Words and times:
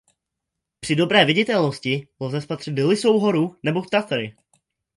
Při 0.79 0.95
dobré 0.95 1.25
viditelnosti 1.25 2.07
lze 2.19 2.41
spatřit 2.41 2.71
Lysou 2.77 3.19
horu 3.19 3.55
nebo 3.63 3.81
Tatry. 3.81 4.35